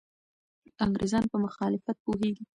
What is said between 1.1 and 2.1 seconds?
په مخالفت